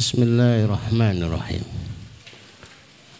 [0.00, 1.60] Bismillahirrahmanirrahim.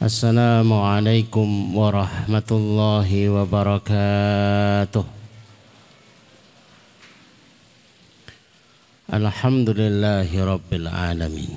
[0.00, 5.04] Assalamualaikum warahmatullahi wabarakatuh.
[9.12, 11.52] Alhamdulillahi rabbil alamin.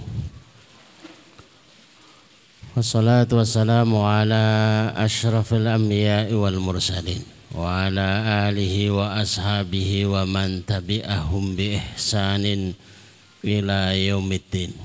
[2.75, 7.23] Wassalatu wassalamu ala ashrafil anbiya'i wal mursalin
[7.55, 12.75] Wa ala alihi wa ashabihi wa man tabi'ahum bi ihsanin
[13.39, 14.82] ila yaumiddin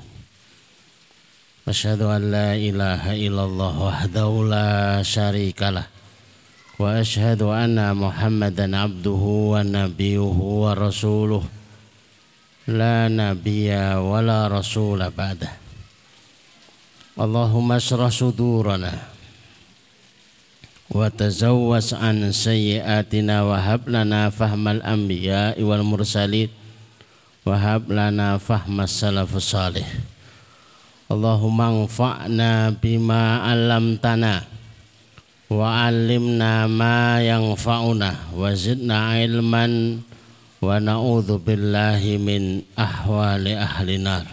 [1.69, 5.85] أشهد أن لا إله إلا الله وحده لا شريك له
[6.81, 9.23] وأشهد أن محمدا عبده
[9.53, 11.43] ونبيه ورسوله.
[12.67, 13.69] لا نبي
[14.01, 15.51] ولا رسول بعده.
[17.21, 18.93] اللهم اشرح صدورنا
[20.89, 26.49] وتزوس عن سيئاتنا وهب لنا فهم الأنبياء والمرسلين
[27.45, 29.87] وهب لنا فهم السلف الصالح.
[31.09, 34.45] Allahumma anfa'na bima 'allamtana
[35.49, 40.05] wa 'allimna ma yanfa'una wa zidna ilman
[40.61, 44.29] wa na'udzu billahi min ahwali ahli nar.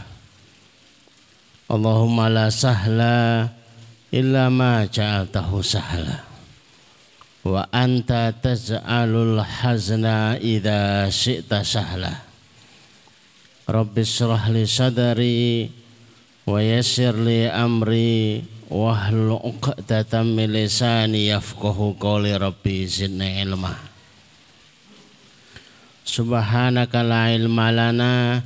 [1.73, 3.49] Allahumma la sahla
[4.13, 6.29] illa ma ja'altahu sahla
[7.41, 12.13] wa anta taj'alul hazna idza syi'ta sahla.
[13.65, 15.73] Rabbi shrah li sadri
[16.47, 17.19] wa yassir
[17.51, 21.99] amri wahlul 'uqdatam min lisani yafqahu
[23.43, 23.75] ilma.
[26.07, 28.39] Subhanaka la ilma lana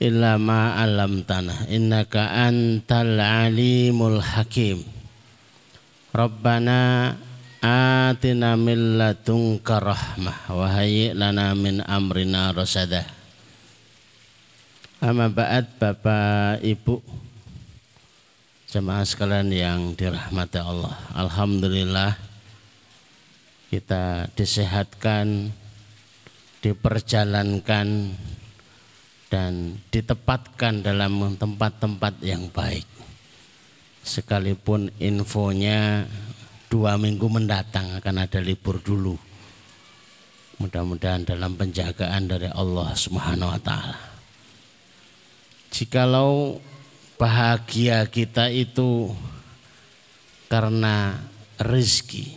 [0.00, 1.68] illa ma 'allamtana.
[1.68, 4.80] Innaka antal alimul hakim.
[6.16, 7.12] Rabbana
[7.60, 9.76] atina min ladunka
[10.48, 10.72] wa
[15.76, 17.15] Bapak Ibu
[18.66, 20.98] Jemaah sekalian yang dirahmati Allah.
[21.14, 22.18] Alhamdulillah
[23.70, 25.54] kita disehatkan
[26.66, 27.86] diperjalankan
[29.30, 32.82] dan ditempatkan dalam tempat-tempat yang baik.
[34.02, 36.02] Sekalipun infonya
[36.66, 39.14] dua minggu mendatang akan ada libur dulu.
[40.58, 43.98] Mudah-mudahan dalam penjagaan dari Allah Subhanahu wa taala.
[45.70, 46.58] Jikalau
[47.16, 49.12] bahagia kita itu
[50.52, 51.20] karena
[51.56, 52.36] rezeki.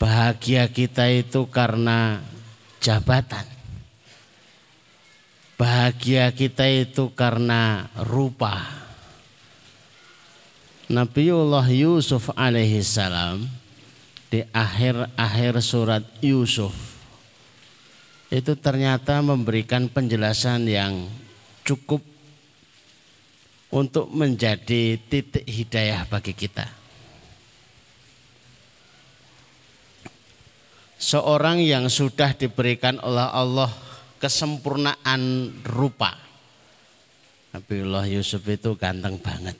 [0.00, 2.24] Bahagia kita itu karena
[2.82, 3.46] jabatan.
[5.60, 8.64] Bahagia kita itu karena rupa.
[10.90, 13.46] Nabiullah Yusuf alaihi salam
[14.32, 16.74] di akhir-akhir surat Yusuf
[18.30, 21.06] itu ternyata memberikan penjelasan yang
[21.62, 22.09] cukup
[23.70, 26.66] untuk menjadi titik hidayah bagi kita.
[31.00, 33.72] Seorang yang sudah diberikan oleh Allah
[34.20, 36.12] kesempurnaan rupa.
[37.56, 39.56] Nabiullah Yusuf itu ganteng banget.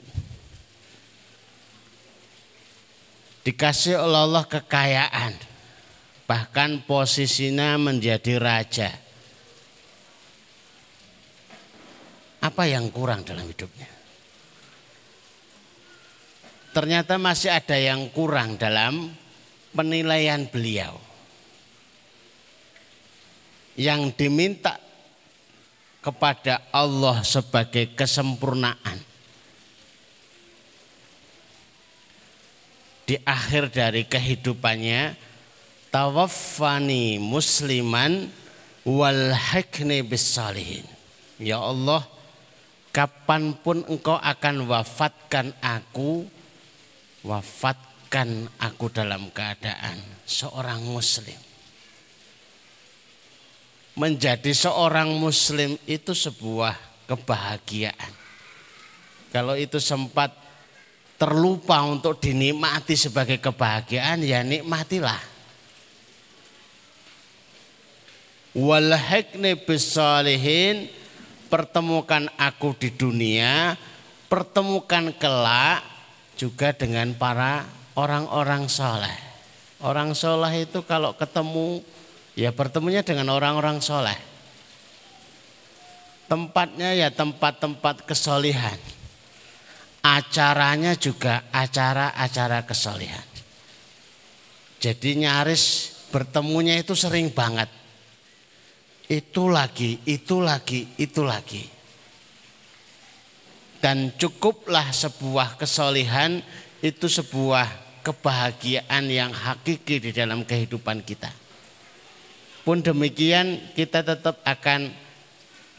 [3.41, 5.33] Dikasih oleh Allah kekayaan.
[6.29, 8.93] Bahkan posisinya menjadi raja.
[12.39, 14.00] Apa yang kurang dalam hidupnya?
[16.71, 19.11] Ternyata masih ada yang kurang dalam
[19.75, 20.99] penilaian beliau.
[23.79, 24.75] Yang diminta
[26.03, 28.99] kepada Allah sebagai kesempurnaan.
[33.07, 35.15] Di akhir dari kehidupannya,
[35.91, 38.31] tawaffani musliman
[38.87, 40.87] wal hikni bisalihin.
[41.41, 42.05] Ya Allah,
[42.93, 46.25] kapan pun engkau akan wafatkan aku,
[47.21, 51.37] wafatkan aku dalam keadaan seorang muslim.
[53.97, 56.73] Menjadi seorang muslim itu sebuah
[57.05, 58.13] kebahagiaan.
[59.31, 60.31] Kalau itu sempat
[61.19, 65.21] terlupa untuk dinikmati sebagai kebahagiaan ya nikmatilah.
[68.51, 70.91] Walhikni bisalihin
[71.47, 73.79] pertemukan aku di dunia,
[74.27, 75.90] pertemukan kelak
[76.41, 79.13] juga dengan para orang-orang soleh.
[79.85, 81.85] Orang soleh itu kalau ketemu
[82.33, 84.17] ya bertemunya dengan orang-orang soleh.
[86.25, 88.79] Tempatnya ya tempat-tempat kesolihan.
[90.01, 93.27] Acaranya juga acara-acara kesolihan.
[94.81, 97.69] Jadi nyaris bertemunya itu sering banget.
[99.05, 101.80] Itu lagi, itu lagi, itu lagi.
[103.81, 106.39] Dan cukuplah sebuah kesolihan
[106.85, 107.65] itu sebuah
[108.05, 111.33] kebahagiaan yang hakiki di dalam kehidupan kita.
[112.61, 114.93] Pun demikian kita tetap akan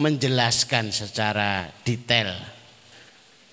[0.02, 2.34] menjelaskan secara detail.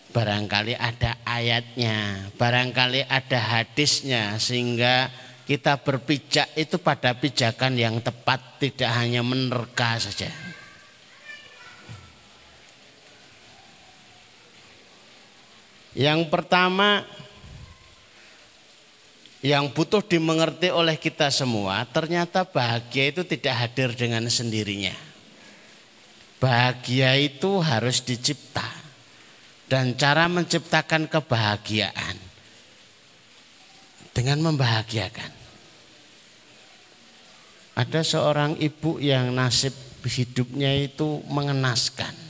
[0.10, 5.14] Barangkali ada ayatnya, barangkali ada hadisnya sehingga
[5.46, 10.49] kita berpijak itu pada pijakan yang tepat tidak hanya menerka saja.
[15.98, 17.02] Yang pertama
[19.40, 24.94] yang butuh dimengerti oleh kita semua, ternyata bahagia itu tidak hadir dengan sendirinya.
[26.40, 28.68] Bahagia itu harus dicipta.
[29.70, 32.18] Dan cara menciptakan kebahagiaan
[34.18, 35.30] dengan membahagiakan.
[37.78, 39.72] Ada seorang ibu yang nasib
[40.02, 42.29] hidupnya itu mengenaskan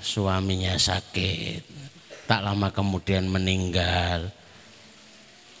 [0.00, 1.62] suaminya sakit,
[2.24, 4.32] tak lama kemudian meninggal,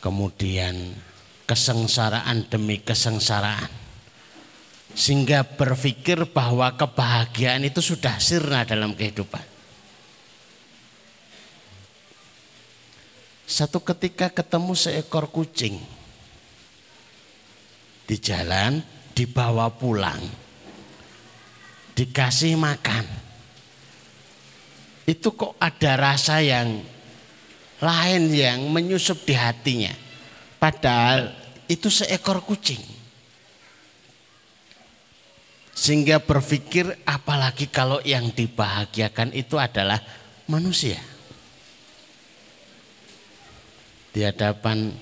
[0.00, 0.96] kemudian
[1.44, 3.70] kesengsaraan demi kesengsaraan.
[4.90, 9.46] Sehingga berpikir bahwa kebahagiaan itu sudah sirna dalam kehidupan.
[13.46, 15.78] Satu ketika ketemu seekor kucing
[18.06, 18.82] di jalan,
[19.14, 20.22] dibawa pulang,
[21.94, 23.29] dikasih makan
[25.10, 26.78] itu kok ada rasa yang
[27.82, 29.90] lain yang menyusup di hatinya.
[30.62, 31.34] Padahal
[31.66, 32.78] itu seekor kucing.
[35.74, 39.98] Sehingga berpikir apalagi kalau yang dibahagiakan itu adalah
[40.46, 41.00] manusia.
[44.10, 44.94] Di hadapan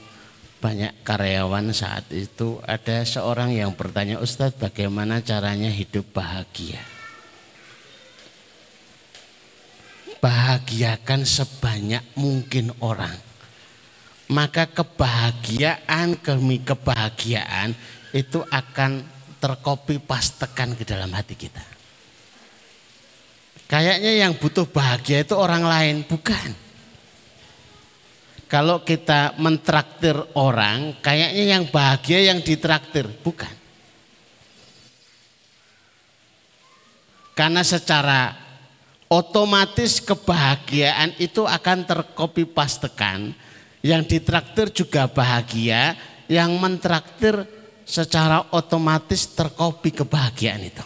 [0.63, 6.98] banyak karyawan saat itu ada seorang yang bertanya Ustadz bagaimana caranya hidup bahagia.
[10.19, 13.15] Bahagiakan sebanyak mungkin orang.
[14.29, 17.73] Maka kebahagiaan demi kebahagiaan
[18.13, 19.01] itu akan
[19.41, 21.65] terkopi pastekan ke dalam hati kita.
[23.69, 26.57] Kayaknya yang butuh bahagia itu orang lain, bukan.
[28.49, 33.53] Kalau kita mentraktir orang, kayaknya yang bahagia yang ditraktir, bukan.
[37.37, 38.48] Karena secara
[39.09, 43.33] otomatis kebahagiaan itu akan terkopi pastekan.
[43.79, 45.97] Yang ditraktir juga bahagia,
[46.29, 47.47] yang mentraktir
[47.89, 50.85] secara otomatis terkopi kebahagiaan itu.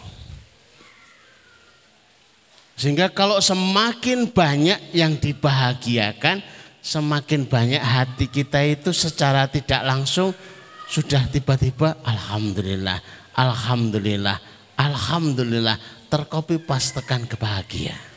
[2.77, 6.45] Sehingga kalau semakin banyak yang dibahagiakan,
[6.85, 10.37] semakin banyak hati kita itu secara tidak langsung
[10.85, 13.01] sudah tiba-tiba alhamdulillah,
[13.33, 14.37] alhamdulillah,
[14.77, 15.81] alhamdulillah
[16.13, 18.12] terkopi pastekan kebahagiaan.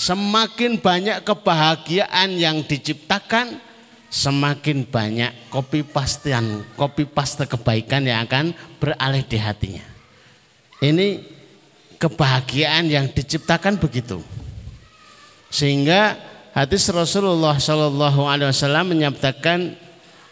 [0.00, 3.60] Semakin banyak kebahagiaan yang diciptakan,
[4.08, 9.84] semakin banyak kopi pastian, kopi paste kebaikan yang akan beralih di hatinya.
[10.80, 11.20] Ini
[12.00, 14.24] kebahagiaan yang diciptakan begitu.
[15.52, 16.16] Sehingga
[16.56, 19.76] hadis Rasulullah Shallallahu Alaihi Wasallam menyatakan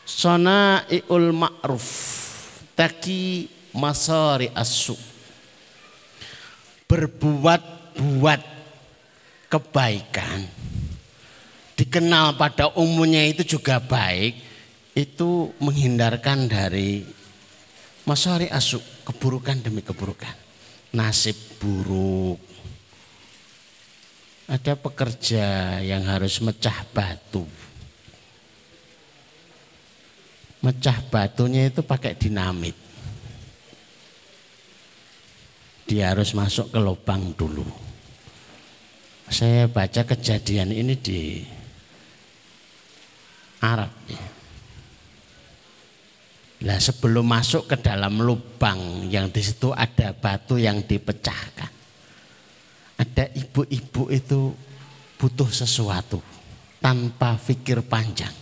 [0.09, 1.85] sona iul ma'ruf
[2.73, 4.97] taki masari asu
[6.89, 7.61] berbuat
[8.17, 8.58] buat
[9.49, 10.45] kebaikan.
[11.75, 14.35] Dikenal pada umumnya itu juga baik
[14.99, 17.07] itu menghindarkan dari
[18.03, 20.35] masari asuk keburukan demi keburukan?
[20.93, 22.41] Nasib buruk.
[24.49, 27.45] Ada pekerja yang harus mecah batu.
[30.65, 32.75] Mecah batunya itu pakai dinamit.
[35.87, 37.88] Dia harus masuk ke lubang dulu
[39.29, 41.45] saya baca kejadian ini di
[43.61, 43.93] Arab.
[46.59, 51.71] Nah sebelum masuk ke dalam lubang yang di situ ada batu yang dipecahkan.
[52.99, 54.51] Ada ibu-ibu itu
[55.15, 56.19] butuh sesuatu
[56.83, 58.35] tanpa pikir panjang.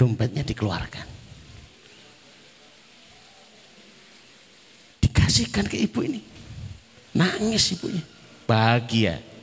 [0.00, 1.06] Dompetnya dikeluarkan.
[5.04, 6.20] Dikasihkan ke ibu ini.
[7.12, 8.00] Nangis ibunya.
[8.48, 9.33] Bahagia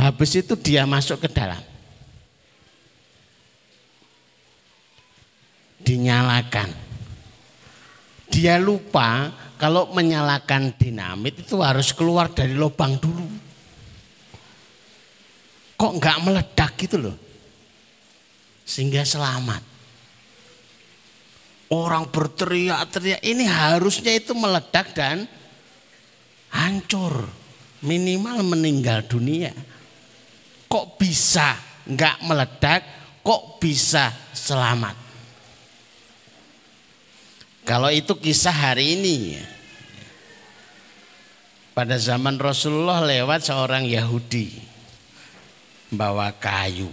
[0.00, 1.60] Habis itu dia masuk ke dalam.
[5.84, 6.72] Dinyalakan.
[8.32, 9.28] Dia lupa
[9.60, 13.28] kalau menyalakan dinamit itu harus keluar dari lubang dulu.
[15.76, 17.16] Kok nggak meledak gitu loh.
[18.64, 19.60] Sehingga selamat.
[21.76, 25.28] Orang berteriak-teriak ini harusnya itu meledak dan
[26.56, 27.28] hancur.
[27.84, 29.52] Minimal meninggal dunia.
[30.70, 31.58] Kok bisa
[31.90, 32.80] nggak meledak?
[33.26, 34.94] Kok bisa selamat?
[37.66, 39.38] Kalau itu kisah hari ini
[41.74, 44.58] pada zaman Rasulullah lewat seorang Yahudi
[45.90, 46.90] bawa kayu.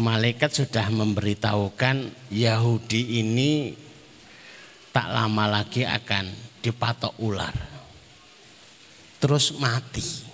[0.00, 3.76] Malaikat sudah memberitahukan Yahudi ini
[4.92, 6.32] tak lama lagi akan
[6.64, 7.52] dipatok ular.
[9.20, 10.29] Terus mati.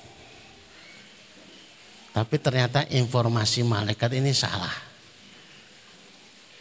[2.16, 4.72] Tapi ternyata informasi malaikat ini salah.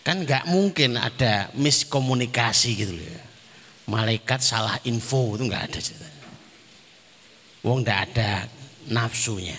[0.03, 3.07] Kan nggak mungkin ada miskomunikasi gitu loh.
[3.07, 3.23] Ya.
[3.87, 5.79] Malaikat salah info itu nggak ada.
[7.63, 8.51] Wong nggak ada
[8.91, 9.55] nafsunya.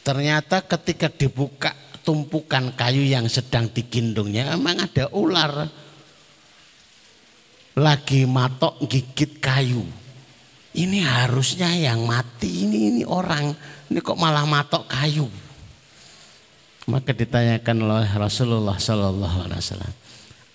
[0.00, 5.68] Ternyata ketika dibuka tumpukan kayu yang sedang digindungnya emang ada ular
[7.76, 9.84] lagi matok gigit kayu.
[10.72, 15.28] Ini harusnya yang mati ini ini orang ini kok malah matok kayu.
[16.88, 19.94] Maka ditanyakan oleh Rasulullah Sallallahu Alaihi Wasallam,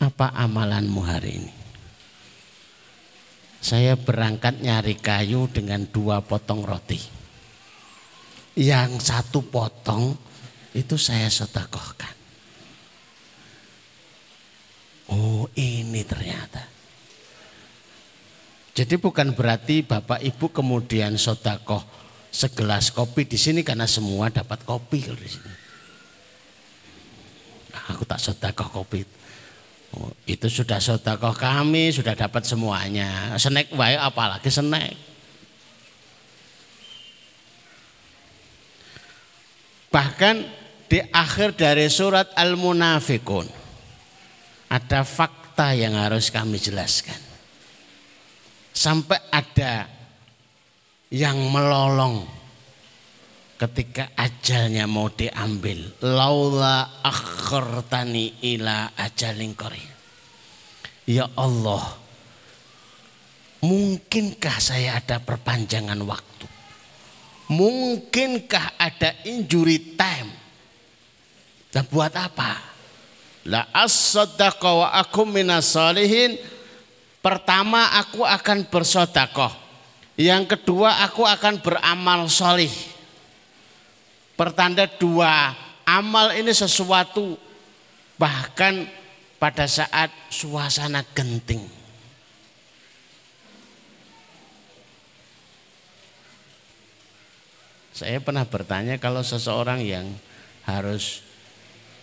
[0.02, 1.54] apa amalanmu hari ini?
[3.62, 6.98] Saya berangkat nyari kayu dengan dua potong roti.
[8.58, 10.18] Yang satu potong
[10.74, 12.14] itu saya sodakohkan.
[15.14, 16.66] Oh ini ternyata.
[18.74, 22.03] Jadi bukan berarti bapak ibu kemudian sodakoh
[22.34, 25.64] segelas kopi di sini karena semua dapat kopi kalau di sini
[27.90, 29.02] aku tak sodakoh kopi.
[29.94, 33.34] Oh, itu sudah sodakoh kami, sudah dapat semuanya.
[33.38, 34.94] Snack baik apalagi snack.
[39.94, 40.36] Bahkan
[40.90, 43.46] di akhir dari surat Al-Munafikun
[44.74, 47.22] ada fakta yang harus kami jelaskan.
[48.74, 49.86] Sampai ada
[51.14, 52.26] yang melolong
[53.62, 55.94] ketika ajalnya mau diambil.
[56.02, 59.54] Laula akhartani ila ajalin
[61.06, 62.02] ya Allah
[63.62, 66.48] mungkinkah saya ada perpanjangan waktu?
[67.54, 70.32] Mungkinkah ada injury time?
[71.70, 72.74] Dan buat apa?
[73.44, 74.90] La as-saddaqa wa
[77.20, 79.63] pertama aku akan bersodakoh
[80.20, 82.72] yang kedua aku akan beramal solih
[84.34, 85.54] Pertanda dua,
[85.86, 87.38] amal ini sesuatu
[88.18, 88.90] bahkan
[89.38, 91.62] pada saat suasana genting.
[97.94, 100.10] Saya pernah bertanya kalau seseorang yang
[100.66, 101.22] harus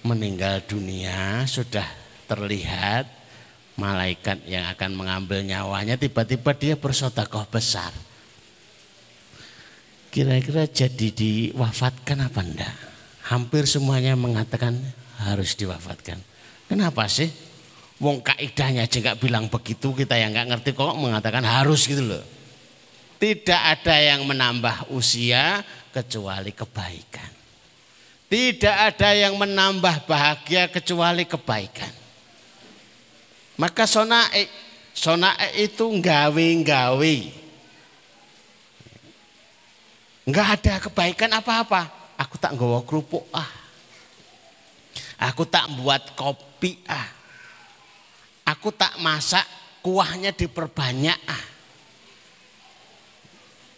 [0.06, 1.84] meninggal dunia sudah
[2.30, 3.10] terlihat
[3.80, 7.88] malaikat yang akan mengambil nyawanya tiba-tiba dia bersodakoh besar
[10.10, 12.74] kira-kira jadi diwafatkan apa enggak?
[13.30, 14.74] Hampir semuanya mengatakan
[15.22, 16.18] harus diwafatkan.
[16.66, 17.30] Kenapa sih?
[18.02, 22.24] Wong kaidahnya aja nggak bilang begitu, kita yang nggak ngerti kok mengatakan harus gitu loh.
[23.20, 25.62] Tidak ada yang menambah usia
[25.94, 27.30] kecuali kebaikan.
[28.30, 31.99] Tidak ada yang menambah bahagia kecuali kebaikan.
[33.60, 34.48] Maka sonae,
[34.96, 37.16] sonae itu nggawe-nggawe
[40.24, 42.14] Enggak ada kebaikan apa-apa.
[42.16, 43.50] Aku tak nggawa kerupuk ah.
[45.28, 47.08] Aku tak buat kopi ah.
[48.48, 49.44] Aku tak masak
[49.84, 51.44] kuahnya diperbanyak ah.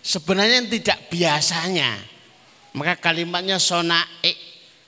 [0.05, 1.91] Sebenarnya yang tidak biasanya.
[2.77, 4.37] Maka kalimatnya sonae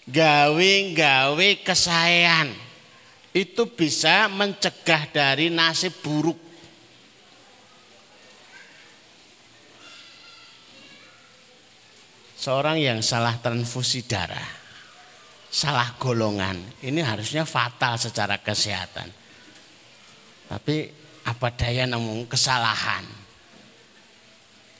[0.04, 2.63] gawe-gawe kesayangan
[3.34, 6.38] itu bisa mencegah dari nasib buruk
[12.44, 14.44] seorang yang salah transfusi darah,
[15.48, 19.08] salah golongan, ini harusnya fatal secara kesehatan.
[20.52, 20.92] Tapi
[21.24, 23.08] apa daya namun kesalahan.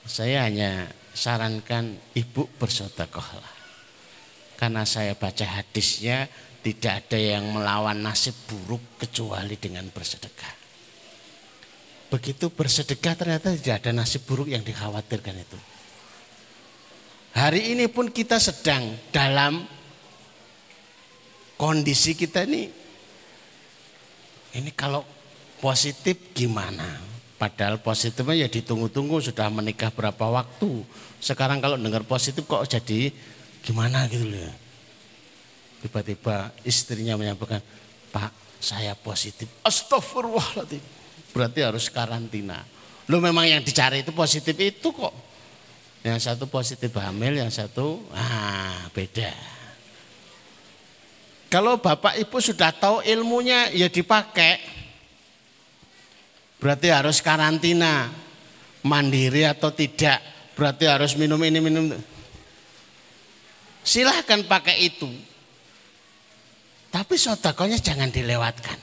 [0.05, 3.57] Saya hanya sarankan ibu bersodakohlah.
[4.61, 6.29] Karena saya baca hadisnya
[6.65, 10.65] tidak ada yang melawan nasib buruk kecuali dengan bersedekah.
[12.09, 15.59] Begitu bersedekah ternyata tidak ada nasib buruk yang dikhawatirkan itu.
[17.37, 19.61] Hari ini pun kita sedang dalam
[21.61, 22.71] kondisi kita ini.
[24.55, 25.05] Ini kalau
[25.61, 27.03] positif gimana?
[27.37, 30.87] Padahal positifnya ya ditunggu-tunggu sudah menikah berapa waktu.
[31.21, 33.11] Sekarang kalau dengar positif kok jadi
[33.67, 34.64] gimana gitu loh.
[35.85, 37.61] Tiba-tiba istrinya menyampaikan,
[38.09, 39.45] Pak saya positif.
[39.61, 40.81] Astagfirullahaladzim.
[41.37, 42.65] Berarti harus karantina.
[43.13, 45.13] Lu memang yang dicari itu positif itu kok.
[46.01, 49.29] Yang satu positif hamil, yang satu ah beda.
[51.53, 54.65] Kalau Bapak Ibu sudah tahu ilmunya ya dipakai.
[56.65, 58.09] Berarti harus karantina.
[58.85, 60.21] Mandiri atau tidak.
[60.57, 61.93] Berarti harus minum ini minum.
[63.85, 65.34] Silahkan pakai itu.
[66.95, 68.79] Tapi sodakonya jangan dilewatkan.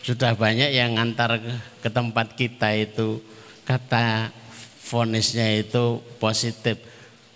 [0.00, 1.36] Sudah banyak yang ngantar
[1.84, 3.20] ke tempat kita itu
[3.68, 4.32] kata
[4.80, 6.80] fonisnya itu positif.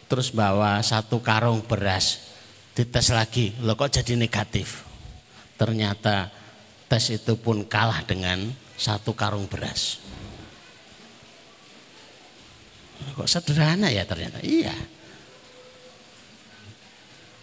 [0.08, 2.32] Terus bawa satu karung beras.
[2.72, 4.88] Dites lagi, lo kok jadi negatif.
[5.60, 6.32] Ternyata
[6.88, 8.48] tes itu pun kalah dengan
[8.80, 10.00] satu karung beras.
[13.20, 14.40] Kok sederhana ya ternyata?
[14.40, 14.72] Iya.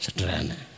[0.01, 0.68] Sederhana.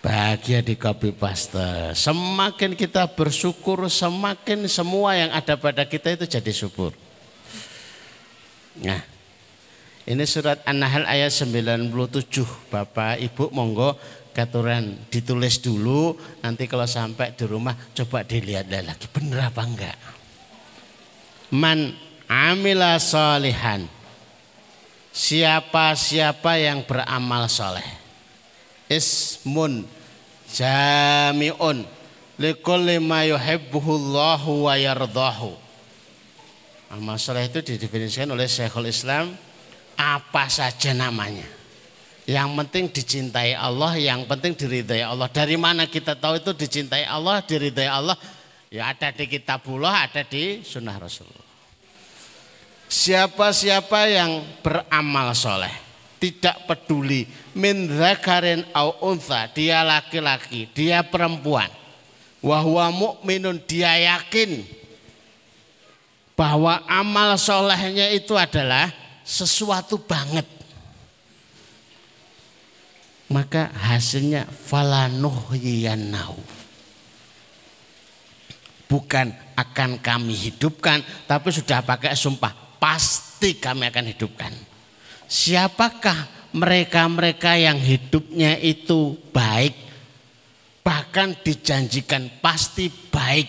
[0.00, 1.92] Bahagia di copy paste.
[1.92, 6.96] Semakin kita bersyukur, semakin semua yang ada pada kita itu jadi syukur.
[8.80, 9.04] Nah,
[10.08, 11.92] ini surat An-Nahl ayat 97.
[12.72, 13.92] Bapak, Ibu, monggo
[14.32, 16.16] katuran ditulis dulu.
[16.40, 19.04] Nanti kalau sampai di rumah coba dilihat lagi.
[19.12, 19.96] Benar apa enggak?
[21.52, 21.92] Man
[22.24, 23.84] amila solihan.
[25.12, 27.99] Siapa-siapa yang beramal soleh
[28.90, 29.86] ismun
[30.50, 31.86] jami'un
[32.42, 35.54] likulli ma yuhibbuhullahu wa yardahu.
[36.90, 39.30] Amal soleh itu didefinisikan oleh Syekhul Islam
[39.94, 41.46] apa saja namanya.
[42.26, 45.30] Yang penting dicintai Allah, yang penting diridai Allah.
[45.30, 48.18] Dari mana kita tahu itu dicintai Allah, diridai Allah?
[48.70, 51.48] Ya ada di kitabullah, ada di sunnah Rasulullah.
[52.90, 55.74] Siapa-siapa yang beramal soleh,
[56.20, 57.24] tidak peduli.
[57.56, 61.72] Min zakarin au unsa dia laki-laki dia perempuan.
[62.44, 64.64] Wahwa mukminun dia yakin
[66.36, 68.92] bahwa amal solehnya itu adalah
[69.24, 70.44] sesuatu banget.
[73.30, 76.60] Maka hasilnya falanuhyiyannahu
[78.90, 80.98] bukan akan kami hidupkan
[81.30, 82.50] tapi sudah pakai sumpah
[82.82, 84.50] pasti kami akan hidupkan
[85.30, 89.78] siapakah mereka-mereka yang hidupnya itu baik,
[90.82, 93.48] bahkan dijanjikan pasti baik.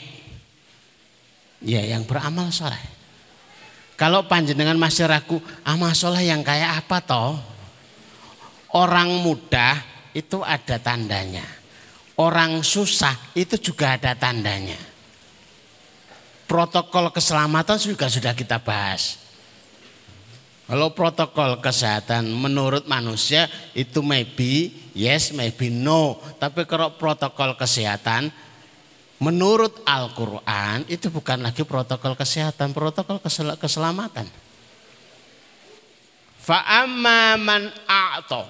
[1.66, 3.02] Ya yang beramal soleh.
[3.98, 7.38] Kalau panjenengan masih ragu, amal soleh yang kayak apa toh?
[8.74, 9.78] Orang muda
[10.14, 11.46] itu ada tandanya.
[12.18, 14.78] Orang susah itu juga ada tandanya.
[16.50, 19.22] Protokol keselamatan juga sudah kita bahas.
[20.72, 26.16] Kalau protokol kesehatan menurut manusia itu maybe yes, maybe no.
[26.40, 28.32] Tapi kalau protokol kesehatan
[29.20, 34.24] menurut Al-Quran itu bukan lagi protokol kesehatan, protokol kesel keselamatan.
[36.40, 38.48] Fa'amma man a'to.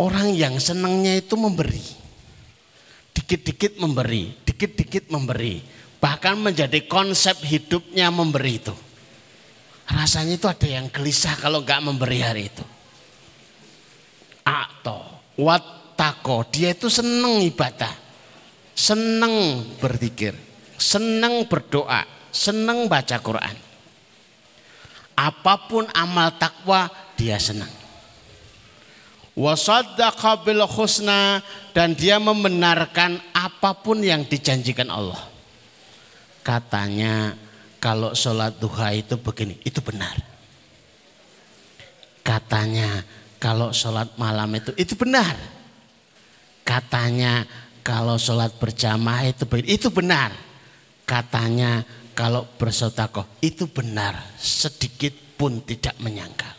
[0.00, 1.84] Orang yang senangnya itu memberi.
[3.12, 5.60] Dikit-dikit memberi, dikit-dikit memberi.
[6.00, 8.91] Bahkan menjadi konsep hidupnya memberi itu.
[9.88, 12.64] Rasanya itu ada yang gelisah kalau nggak memberi hari itu.
[14.46, 15.02] Atau
[15.38, 17.90] watako, dia itu seneng ibadah,
[18.74, 20.34] seneng berzikir,
[20.78, 23.56] seneng berdoa, seneng baca Quran.
[25.18, 27.70] Apa pun amal takwa dia senang.
[29.32, 30.44] Wasaddaqa
[31.72, 35.24] dan dia membenarkan apa pun yang dijanjikan Allah.
[36.44, 37.32] Katanya
[37.82, 40.14] kalau sholat duha itu begini, itu benar.
[42.22, 43.02] Katanya
[43.42, 45.34] kalau sholat malam itu, itu benar.
[46.62, 47.42] Katanya
[47.82, 50.30] kalau sholat berjamaah itu begini, itu benar.
[51.02, 51.82] Katanya
[52.14, 56.54] kalau bersotakoh itu benar, sedikit pun tidak menyangkal.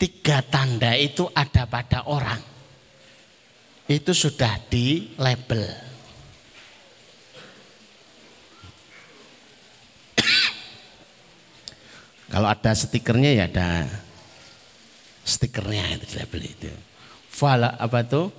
[0.00, 2.40] Tiga tanda itu ada pada orang.
[3.84, 5.83] Itu sudah di label
[12.32, 13.84] Kalau ada stikernya ya ada
[15.24, 16.72] stikernya itu beli itu.
[17.28, 18.30] Fala apa tuh?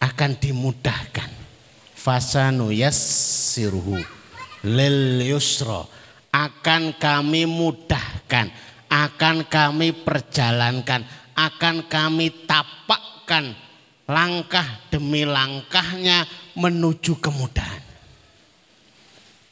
[0.00, 1.30] Akan dimudahkan.
[1.92, 3.96] Fasanu yassiruhu
[4.64, 5.84] lil yusra.
[6.34, 8.50] Akan kami mudahkan,
[8.90, 11.06] akan kami perjalankan,
[11.38, 13.54] akan kami tapakkan
[14.10, 16.26] langkah demi langkahnya
[16.58, 17.83] menuju kemudahan.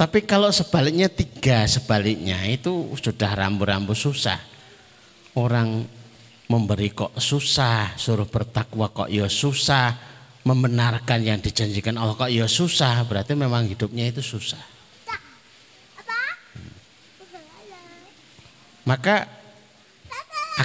[0.02, 4.34] Tapi kalau sebaliknya tiga sebaliknya itu sudah rambu-rambu susah.
[5.38, 5.86] Orang
[6.50, 9.94] memberi kok susah, suruh bertakwa kok ya susah,
[10.42, 14.58] membenarkan yang dijanjikan Allah kok ya susah, berarti memang hidupnya itu susah.
[18.82, 19.22] Maka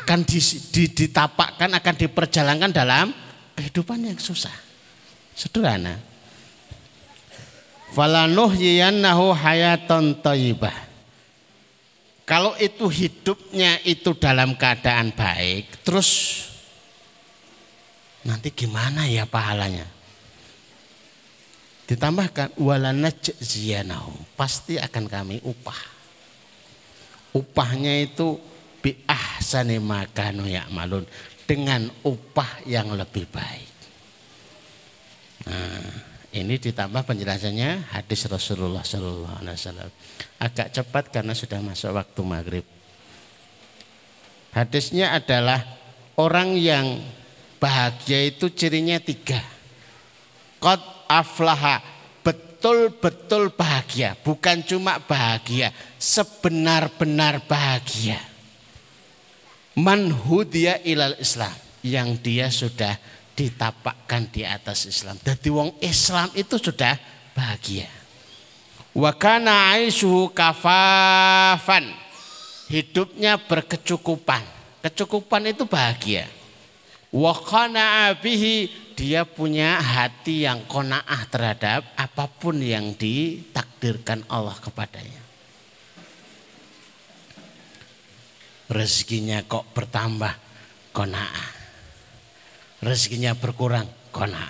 [0.02, 0.26] akan
[0.74, 3.14] ditapakkan, akan diperjalankan dalam
[3.54, 4.58] kehidupan yang susah.
[5.38, 6.07] Sederhana.
[7.96, 10.76] Falanuhyiyannahu hayatan thayyibah.
[12.28, 16.44] Kalau itu hidupnya itu dalam keadaan baik, terus
[18.28, 19.88] nanti gimana ya pahalanya?
[21.88, 25.80] Ditambahkan walanajziyanahu, pasti akan kami upah.
[27.32, 28.36] Upahnya itu
[28.84, 31.08] bi ahsani makanu ya'malun
[31.48, 33.76] dengan upah yang lebih baik.
[35.48, 39.90] Nah, ini ditambah penjelasannya hadis Rasulullah Sallallahu Alaihi Wasallam.
[40.38, 42.66] Agak cepat karena sudah masuk waktu maghrib.
[44.54, 45.62] Hadisnya adalah
[46.18, 47.02] orang yang
[47.62, 49.42] bahagia itu cirinya tiga.
[50.58, 51.82] Qad aflaha
[52.26, 55.70] betul-betul bahagia, bukan cuma bahagia,
[56.02, 58.18] sebenar-benar bahagia.
[59.78, 61.54] Man hudiya ilal Islam
[61.86, 62.98] yang dia sudah
[63.38, 65.14] ditapakkan di atas Islam.
[65.22, 66.98] Jadi wong Islam itu sudah
[67.38, 67.86] bahagia.
[68.98, 71.94] Wa kana aishuhu kafafan.
[72.68, 74.42] Hidupnya berkecukupan.
[74.82, 76.26] Kecukupan itu bahagia.
[77.14, 85.22] Wa kana bihi dia punya hati yang kona'ah terhadap apa pun yang ditakdirkan Allah kepadanya.
[88.68, 90.34] Rezekinya kok bertambah
[90.92, 91.57] kona'ah
[92.82, 94.46] rezekinya berkurang, kona.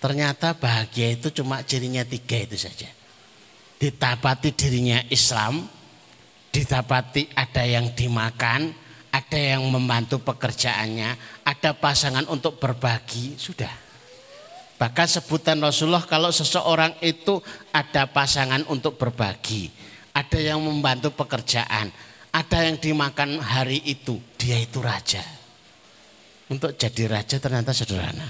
[0.00, 2.88] Ternyata bahagia itu cuma cirinya tiga itu saja.
[3.80, 5.64] Ditapati dirinya Islam,
[6.52, 8.72] ditapati ada yang dimakan,
[9.08, 13.72] ada yang membantu pekerjaannya, ada pasangan untuk berbagi, sudah.
[14.76, 17.40] Bahkan sebutan Rasulullah kalau seseorang itu
[17.72, 19.72] ada pasangan untuk berbagi,
[20.12, 21.88] ada yang membantu pekerjaan,
[22.28, 25.43] ada yang dimakan hari itu, dia itu raja
[26.48, 28.28] untuk jadi raja ternyata sederhana.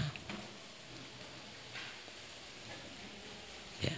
[3.83, 3.95] Ya.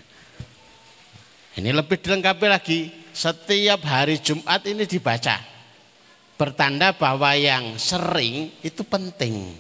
[1.61, 2.81] Ini lebih dilengkapi lagi.
[3.17, 5.41] Setiap hari Jumat ini dibaca.
[6.37, 9.57] Bertanda bahwa yang sering itu penting.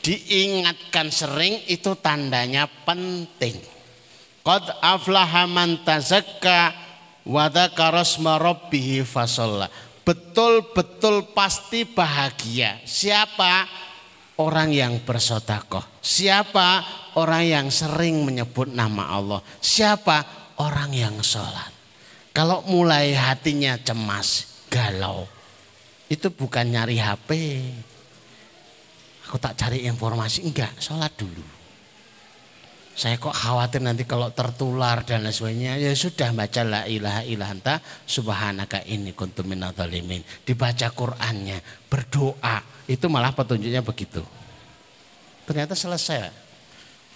[0.00, 3.56] Diingatkan sering itu tandanya penting.
[4.40, 6.72] Qad aflaha man tazakka
[7.24, 8.04] wa dzakara
[10.10, 12.82] betul-betul pasti bahagia.
[12.82, 13.70] Siapa?
[14.42, 16.02] Orang yang bersodakoh.
[16.02, 16.82] Siapa?
[17.14, 19.38] Orang yang sering menyebut nama Allah.
[19.62, 20.50] Siapa?
[20.58, 21.70] Orang yang sholat.
[22.34, 25.30] Kalau mulai hatinya cemas, galau.
[26.10, 27.30] Itu bukan nyari HP.
[29.30, 30.42] Aku tak cari informasi.
[30.42, 31.59] Enggak, sholat dulu
[32.90, 35.80] saya kok khawatir nanti kalau tertular dan lain sebagainya.
[35.80, 40.20] Ya sudah baca la ilaha illallah subhanaka ini kuntu minadzalimin.
[40.44, 42.60] Dibaca Qur'annya, berdoa.
[42.90, 44.20] Itu malah petunjuknya begitu.
[45.48, 46.28] Ternyata selesai.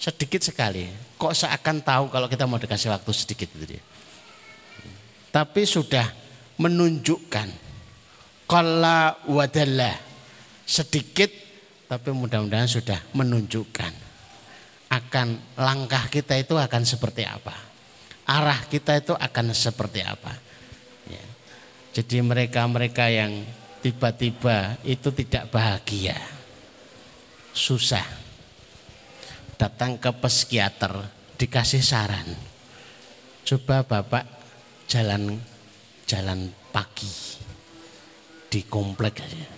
[0.00, 0.88] Sedikit sekali.
[1.20, 3.78] Kok seakan tahu kalau kita mau dikasih waktu sedikit itu.
[5.34, 6.06] Tapi sudah
[6.58, 7.48] menunjukkan
[8.46, 9.90] kala wadalla
[10.62, 11.30] sedikit
[11.90, 13.92] tapi mudah-mudahan sudah menunjukkan
[14.94, 17.54] akan langkah kita itu akan seperti apa.
[18.24, 20.32] Arah kita itu akan seperti apa.
[21.10, 21.24] Ya.
[22.00, 23.44] Jadi mereka-mereka yang
[23.84, 26.16] tiba-tiba itu tidak bahagia.
[27.52, 28.06] Susah.
[29.60, 31.04] Datang ke psikiater
[31.36, 32.28] dikasih saran.
[33.44, 34.24] Coba Bapak
[34.88, 35.36] jalan
[36.08, 37.12] jalan pagi
[38.48, 39.53] di komplek aja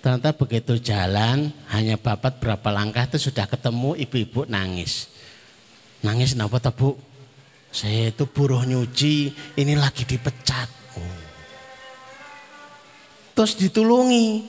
[0.00, 5.12] Ternyata begitu jalan hanya bapak berapa langkah itu sudah ketemu ibu-ibu nangis.
[6.00, 6.96] Nangis kenapa tak bu?
[7.68, 9.28] Saya itu buruh nyuci,
[9.60, 10.68] ini lagi dipecat.
[10.96, 11.16] Oh.
[13.36, 14.48] Terus ditulungi,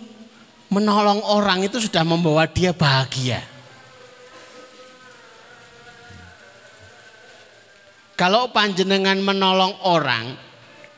[0.72, 3.44] menolong orang itu sudah membawa dia bahagia.
[8.16, 10.32] Kalau panjenengan menolong orang,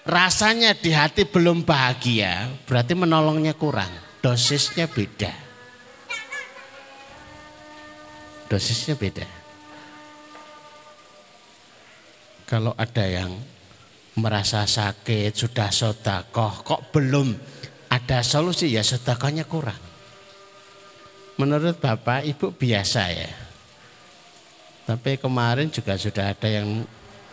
[0.06, 5.36] rasanya di hati belum bahagia, berarti menolongnya kurang dosisnya beda.
[8.47, 9.27] Dosisnya beda.
[12.47, 13.36] Kalau ada yang
[14.15, 17.36] merasa sakit, sudah sodakoh, kok belum
[17.91, 19.79] ada solusi ya sodakohnya kurang.
[21.36, 23.31] Menurut Bapak, Ibu biasa ya.
[24.88, 26.86] Tapi kemarin juga sudah ada yang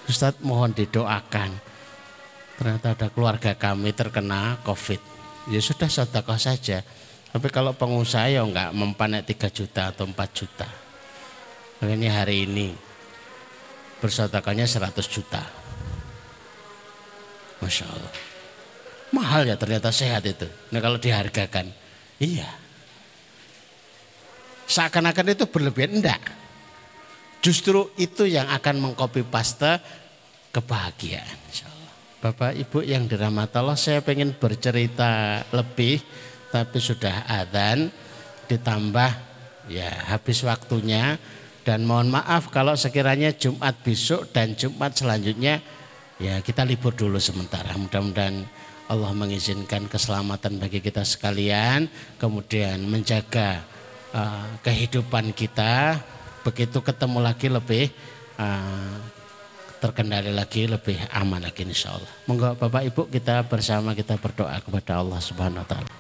[0.09, 1.53] Ustadz mohon didoakan.
[2.57, 5.10] Ternyata ada keluarga kami terkena COVID
[5.51, 6.81] ya sudah sedekah saja.
[7.31, 10.67] Tapi kalau pengusaha ya enggak mempan 3 juta atau 4 juta.
[11.83, 12.75] Ini hari ini
[14.03, 15.43] bersedekahnya 100 juta.
[17.61, 18.13] Masya Allah.
[19.11, 20.47] Mahal ya ternyata sehat itu.
[20.75, 21.71] Nah kalau dihargakan.
[22.19, 22.49] Iya.
[24.71, 25.99] Seakan-akan itu berlebihan.
[25.99, 26.23] Enggak.
[27.41, 29.81] Justru itu yang akan mengkopi paste
[30.53, 31.39] kebahagiaan.
[32.21, 36.05] Bapak Ibu yang dirahmati Allah saya pengen bercerita lebih
[36.53, 37.89] tapi sudah adzan
[38.45, 39.11] ditambah
[39.73, 41.17] ya habis waktunya.
[41.65, 45.65] Dan mohon maaf kalau sekiranya Jumat besok dan Jumat selanjutnya
[46.21, 47.73] ya kita libur dulu sementara.
[47.81, 48.45] Mudah-mudahan
[48.93, 51.89] Allah mengizinkan keselamatan bagi kita sekalian
[52.21, 53.65] kemudian menjaga
[54.13, 55.97] uh, kehidupan kita.
[56.45, 57.89] Begitu ketemu lagi lebih
[58.37, 59.20] uh,
[59.81, 62.13] terkendali lagi lebih aman lagi insya Allah.
[62.29, 65.91] Monggo Bapak Ibu kita bersama kita berdoa kepada Allah Subhanahu Wa Taala.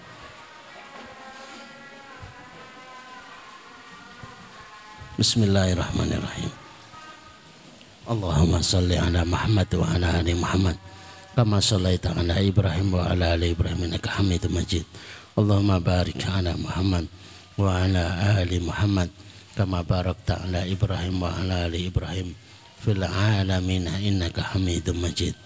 [5.16, 6.53] Bismillahirrahmanirrahim.
[8.09, 10.77] Allahumma salli ala Muhammad wa ala ali Muhammad.
[11.33, 14.85] Kama sallaita ala Ibrahim wa ala ali Ibrahim innaka Hamidum Majid.
[15.37, 17.09] Allahumma barik ala Muhammad
[17.57, 18.05] wa ala
[18.40, 19.09] ali Muhammad.
[19.57, 22.33] Kama barakta ala Ibrahim wa ala ali Ibrahim
[22.81, 25.37] fil alamin innaka Hamidum Majid.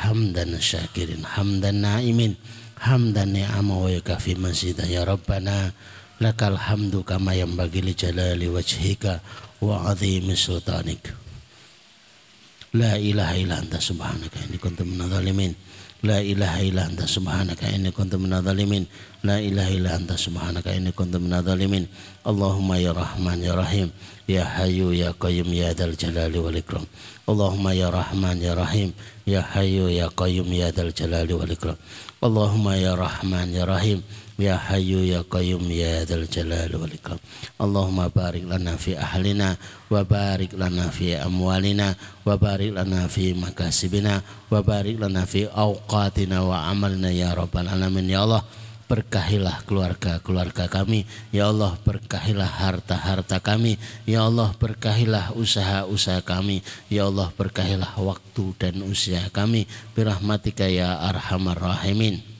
[0.00, 2.32] Hamdan syakirin, hamdan naimin,
[2.80, 5.76] hamdan ni'ama wa yakafi masjidah ya Rabbana
[6.22, 9.20] lakal hamdu kama yang bagi li jalali wajhika
[9.60, 11.12] wa azimi sultanik.
[12.72, 15.52] La ilaha illa anta subhanaka inni kuntu minadh-dhalimin
[16.06, 18.88] la ilaha illa anta subhanaka inni kuntu minadh-dhalimin
[19.24, 21.84] la ilaha illa anta subhanaka inni kuntu minadh-dhalimin
[22.20, 23.88] Allahumma ya rahman ya rahim
[24.28, 26.84] ya hayyu ya qayyum ya dal jalali wal ikram.
[27.24, 28.92] Allahumma ya rahman ya rahim
[29.24, 31.80] ya hayyu ya qayyum ya dal jalali wal ikram.
[32.20, 34.04] Allahumma ya rahman ya rahim
[34.40, 37.20] Ya Hayyu Ya Qayyum Ya Dzal Jalal wal Ikram.
[37.60, 39.60] Allahumma barik lana fi ahlina
[39.92, 41.92] wa barik lana fi amwalina
[42.24, 48.08] wa barik lana fi makasibina wa barik lana fi awqatina wa amalina ya rabbal alamin.
[48.08, 48.40] Ya Allah
[48.88, 51.04] berkahilah keluarga-keluarga kami.
[51.36, 53.76] Ya Allah berkahilah harta-harta kami.
[54.08, 56.64] Ya Allah berkahilah usaha-usaha kami.
[56.88, 59.68] Ya Allah berkahilah waktu dan usia kami.
[59.92, 62.39] Birahmatika ya arhamar rahimin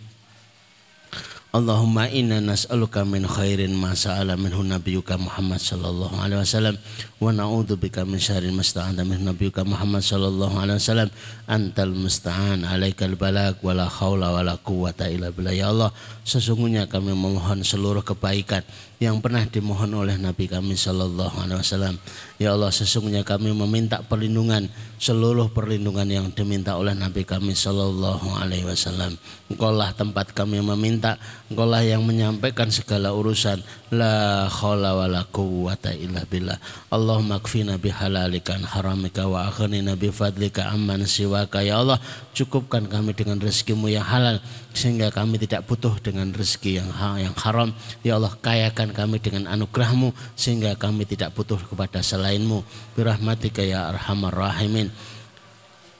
[1.51, 6.79] Allahumma inna nas'aluka min khairin ma sa'ala minhu nabiyyuka Muhammad sallallahu alaihi wasallam
[7.19, 11.11] wa na'udzu bika min syarrin ma sta'ana minhu nabiyyuka Muhammad sallallahu alaihi wasallam.
[11.51, 15.51] Antal musta'an alaikal balag wala haula wala quwata illa billah.
[15.51, 15.91] Ya Allah
[16.23, 18.63] sesungguhnya kami memohon seluruh kebaikan
[19.01, 21.97] yang pernah dimohon oleh Nabi kami Sallallahu Alaihi Wasallam.
[22.37, 24.69] Ya Allah sesungguhnya kami meminta perlindungan
[25.01, 29.17] seluruh perlindungan yang diminta oleh Nabi kami Sallallahu Alaihi Wasallam.
[29.49, 31.17] Engkaulah tempat kami meminta,
[31.49, 33.65] Engkaulah yang menyampaikan segala urusan.
[33.91, 36.55] La khawla wa la quwwata illa billah.
[36.95, 41.67] Allahumma kfina bihalikan haramika wa akhnina bifadlika amman siwaka.
[41.67, 41.99] Ya Allah
[42.31, 44.39] cukupkan kami dengan rezekimu yang halal
[44.71, 47.75] sehingga kami tidak butuh dengan rezeki yang yang haram
[48.07, 52.63] ya Allah kayakan kami dengan anugerahmu sehingga kami tidak butuh kepada selainmu
[52.95, 54.95] birahmatika ya arhamar rahimin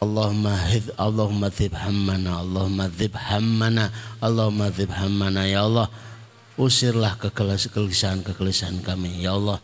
[0.01, 5.93] Allahumma hid Allahumma dhib hammana Allahumma dhib hammana Allahumma dhib hammana ya Allah
[6.59, 9.23] usirlah kegelisahan-kegelisahan kami.
[9.23, 9.61] Ya Allah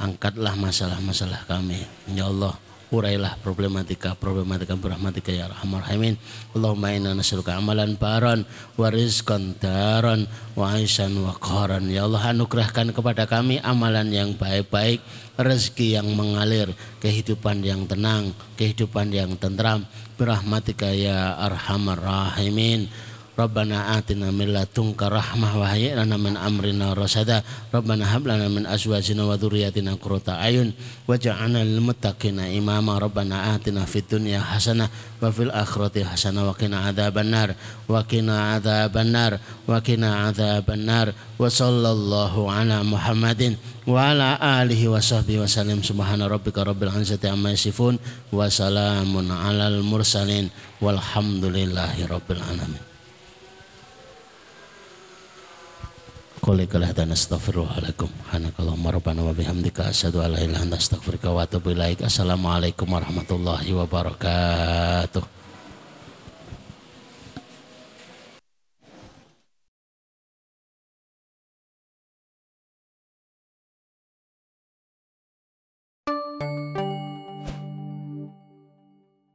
[0.00, 1.84] angkatlah masalah-masalah kami.
[2.10, 2.56] Ya Allah
[2.90, 6.18] urailah problematika problematika berahmatika ya arhamar rahimin.
[6.52, 8.42] Allahumma inna nas'aluka amalan baron
[8.74, 10.26] wa rizqan daron
[10.58, 11.86] wa aisan wa qaran.
[11.86, 14.98] Ya Allah anugerahkan kepada kami amalan yang baik-baik
[15.38, 19.86] rezeki yang mengalir kehidupan yang tenang kehidupan yang tentram.
[20.18, 22.90] Berahmatika ya arhamar rahimin
[23.38, 27.46] Rabbana atina min ladunka rahmah wa hayyi lana min amrina rasada.
[27.70, 30.74] Rabbana hab lana min azwajina wa dzurriyyatina qurrata ayun.
[31.06, 32.98] Waj'alna lil muttaqina imama.
[32.98, 34.90] Rabbana atina fid dunya hasanah
[35.22, 37.54] wa fil akhirati hasanah wa qina adzabannar
[37.86, 39.38] wa qina adzabannar
[39.68, 43.56] wa qina adzabannar wa sallallahu ala Muhammadin
[43.88, 47.96] wa ala alihi wa sahbihi wa sallam subhana rabbika rabbil izzati amma yasifun
[48.34, 50.50] wa salamun alal mursalin.
[50.80, 52.89] Walhamdulillahi rabbil alamin
[56.50, 61.46] Qul dan astaghfirullahaladzim Hanakallahumma rabbana wa bihamdika asyhadu an la ilaha illa anta astaghfiruka wa
[61.46, 62.02] atubu ilaik.
[62.02, 65.39] Assalamualaikum warahmatullahi wabarakatuh.